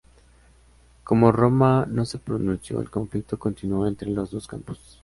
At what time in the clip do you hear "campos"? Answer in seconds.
4.47-4.99